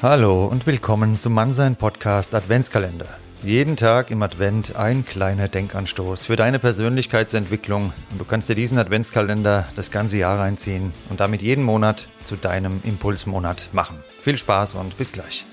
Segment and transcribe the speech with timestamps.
[0.00, 3.08] Hallo und willkommen zum Mannsein Podcast Adventskalender.
[3.42, 8.78] Jeden Tag im Advent ein kleiner Denkanstoß für deine Persönlichkeitsentwicklung und du kannst dir diesen
[8.78, 13.98] Adventskalender das ganze Jahr reinziehen und damit jeden Monat zu deinem Impulsmonat machen.
[14.20, 15.44] Viel Spaß und bis gleich.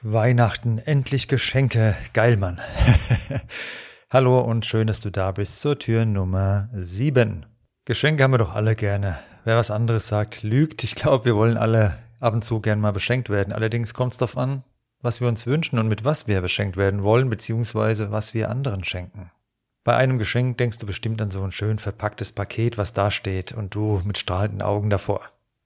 [0.00, 2.60] Weihnachten, endlich Geschenke, geil Mann.
[4.10, 7.46] Hallo und schön, dass du da bist zur Tür Nummer 7.
[7.86, 9.16] Geschenke haben wir doch alle gerne.
[9.44, 10.82] Wer was anderes sagt, lügt.
[10.82, 13.52] Ich glaube, wir wollen alle ab und zu gern mal beschenkt werden.
[13.52, 14.64] Allerdings kommt es darauf an,
[15.02, 18.82] was wir uns wünschen und mit was wir beschenkt werden wollen, beziehungsweise was wir anderen
[18.82, 19.30] schenken.
[19.84, 23.52] Bei einem Geschenk denkst du bestimmt an so ein schön verpacktes Paket, was da steht
[23.52, 25.20] und du mit strahlenden Augen davor.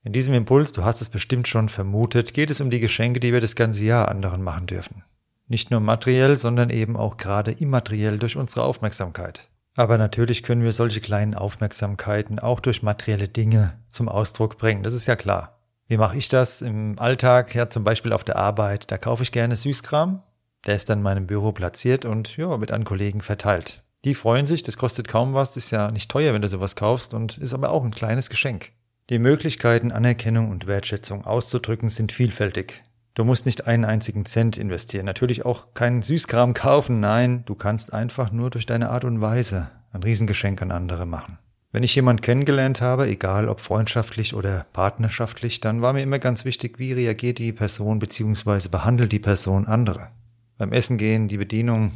[0.05, 3.33] In diesem Impuls, du hast es bestimmt schon vermutet, geht es um die Geschenke, die
[3.33, 5.05] wir das ganze Jahr anderen machen dürfen.
[5.49, 9.50] Nicht nur materiell, sondern eben auch gerade immateriell durch unsere Aufmerksamkeit.
[9.77, 14.83] Aber natürlich können wir solche kleinen Aufmerksamkeiten auch durch materielle Dinge zum Ausdruck bringen.
[14.83, 15.61] Das ist ja klar.
[15.87, 17.55] Wie mache ich das im Alltag?
[17.55, 18.91] Ja, zum Beispiel auf der Arbeit.
[18.91, 20.23] Da kaufe ich gerne Süßkram.
[20.67, 23.83] Der ist dann in meinem Büro platziert und ja, wird an Kollegen verteilt.
[24.05, 27.13] Die freuen sich, das kostet kaum was, ist ja nicht teuer, wenn du sowas kaufst
[27.13, 28.73] und ist aber auch ein kleines Geschenk.
[29.11, 32.83] Die Möglichkeiten, Anerkennung und Wertschätzung auszudrücken, sind vielfältig.
[33.21, 37.93] Du musst nicht einen einzigen Cent investieren, natürlich auch keinen Süßkram kaufen, nein, du kannst
[37.93, 41.37] einfach nur durch deine Art und Weise ein Riesengeschenk an andere machen.
[41.71, 46.47] Wenn ich jemanden kennengelernt habe, egal ob freundschaftlich oder partnerschaftlich, dann war mir immer ganz
[46.47, 48.71] wichtig, wie reagiert die Person bzw.
[48.71, 50.09] behandelt die Person andere.
[50.57, 51.93] Beim Essen gehen, die Bedienung,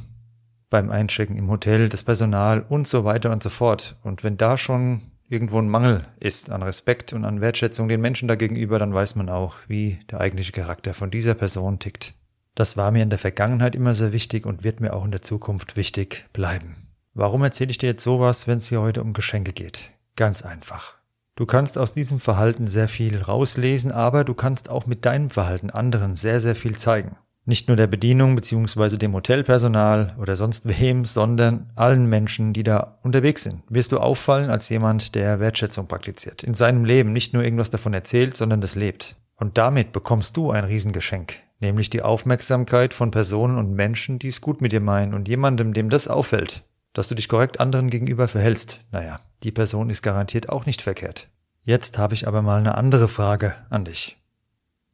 [0.69, 3.97] beim Einchecken im Hotel, das Personal und so weiter und so fort.
[4.03, 5.01] Und wenn da schon
[5.35, 9.29] irgendwo ein Mangel ist an Respekt und an Wertschätzung den Menschen dagegenüber, dann weiß man
[9.29, 12.15] auch, wie der eigentliche Charakter von dieser Person tickt.
[12.55, 15.23] Das war mir in der Vergangenheit immer sehr wichtig und wird mir auch in der
[15.23, 16.77] Zukunft wichtig bleiben.
[17.13, 19.91] Warum erzähle ich dir jetzt sowas, wenn es hier heute um Geschenke geht?
[20.17, 20.95] Ganz einfach.
[21.37, 25.71] Du kannst aus diesem Verhalten sehr viel rauslesen, aber du kannst auch mit deinem Verhalten
[25.71, 27.17] anderen sehr, sehr viel zeigen.
[27.47, 28.97] Nicht nur der Bedienung bzw.
[28.97, 33.63] dem Hotelpersonal oder sonst wem, sondern allen Menschen, die da unterwegs sind.
[33.69, 36.43] Wirst du auffallen als jemand, der Wertschätzung praktiziert.
[36.43, 39.17] In seinem Leben nicht nur irgendwas davon erzählt, sondern das lebt.
[39.37, 44.41] Und damit bekommst du ein Riesengeschenk, nämlich die Aufmerksamkeit von Personen und Menschen, die es
[44.41, 46.63] gut mit dir meinen und jemandem, dem das auffällt,
[46.95, 48.81] dass du dich korrekt anderen gegenüber verhältst.
[48.91, 51.29] Naja, die Person ist garantiert auch nicht verkehrt.
[51.63, 54.17] Jetzt habe ich aber mal eine andere Frage an dich.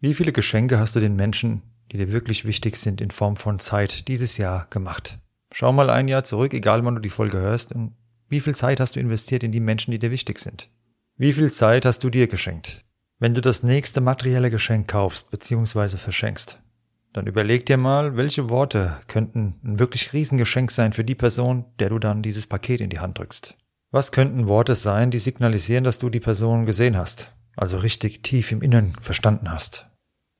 [0.00, 3.58] Wie viele Geschenke hast du den Menschen die dir wirklich wichtig sind in Form von
[3.58, 5.18] Zeit dieses Jahr gemacht.
[5.52, 7.94] Schau mal ein Jahr zurück, egal wann du die Folge hörst, und
[8.28, 10.70] wie viel Zeit hast du investiert in die Menschen, die dir wichtig sind?
[11.16, 12.84] Wie viel Zeit hast du dir geschenkt?
[13.18, 15.96] Wenn du das nächste materielle Geschenk kaufst bzw.
[15.96, 16.60] verschenkst,
[17.12, 21.88] dann überleg dir mal, welche Worte könnten ein wirklich Riesengeschenk sein für die Person, der
[21.88, 23.56] du dann dieses Paket in die Hand drückst.
[23.90, 28.52] Was könnten Worte sein, die signalisieren, dass du die Person gesehen hast, also richtig tief
[28.52, 29.89] im Innern verstanden hast?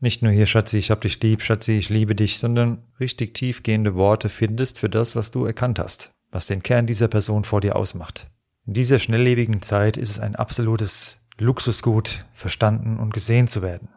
[0.03, 3.95] Nicht nur hier, Schatzi, ich hab dich lieb, Schatzi, ich liebe dich, sondern richtig tiefgehende
[3.95, 7.77] Worte findest für das, was du erkannt hast, was den Kern dieser Person vor dir
[7.77, 8.31] ausmacht.
[8.67, 13.89] In dieser schnelllebigen Zeit ist es ein absolutes Luxusgut, verstanden und gesehen zu werden.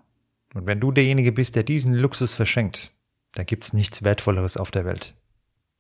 [0.54, 2.92] Und wenn du derjenige bist, der diesen Luxus verschenkt,
[3.34, 5.16] dann gibt's nichts Wertvolleres auf der Welt.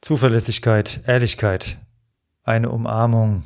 [0.01, 1.77] Zuverlässigkeit, Ehrlichkeit,
[2.43, 3.43] eine Umarmung,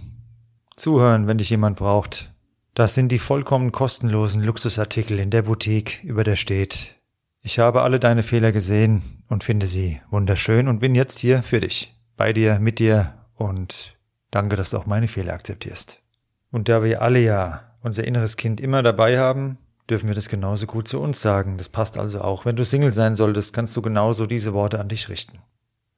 [0.75, 2.31] zuhören, wenn dich jemand braucht,
[2.77, 6.93] das sind die vollkommen kostenlosen Luxusartikel in der Boutique, über der steht,
[7.41, 11.59] ich habe alle deine Fehler gesehen und finde sie wunderschön und bin jetzt hier für
[11.59, 13.97] dich, bei dir, mit dir und
[14.29, 16.03] danke, dass du auch meine Fehler akzeptierst.
[16.51, 19.57] Und da wir alle ja unser inneres Kind immer dabei haben,
[19.89, 21.57] dürfen wir das genauso gut zu uns sagen.
[21.57, 22.45] Das passt also auch.
[22.45, 25.39] Wenn du Single sein solltest, kannst du genauso diese Worte an dich richten.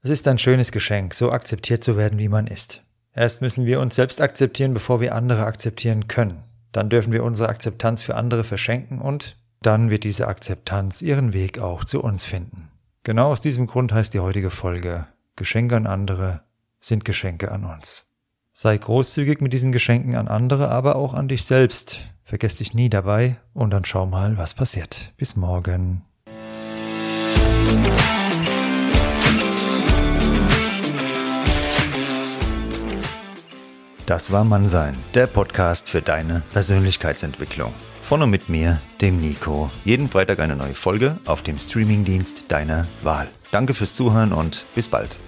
[0.01, 2.85] Es ist ein schönes Geschenk, so akzeptiert zu werden, wie man ist.
[3.13, 7.49] Erst müssen wir uns selbst akzeptieren, bevor wir andere akzeptieren können dann dürfen wir unsere
[7.49, 12.69] Akzeptanz für andere verschenken und dann wird diese Akzeptanz ihren Weg auch zu uns finden.
[13.03, 16.41] Genau aus diesem Grund heißt die heutige Folge Geschenke an andere
[16.81, 18.05] sind Geschenke an uns.
[18.51, 22.01] Sei großzügig mit diesen Geschenken an andere, aber auch an dich selbst.
[22.23, 25.13] Vergess dich nie dabei und dann schau mal, was passiert.
[25.17, 26.03] Bis morgen.
[34.09, 37.71] Das war Mannsein, der Podcast für deine Persönlichkeitsentwicklung.
[38.01, 39.69] Von und mit mir, dem Nico.
[39.85, 43.29] Jeden Freitag eine neue Folge auf dem Streamingdienst deiner Wahl.
[43.51, 45.19] Danke fürs Zuhören und bis bald.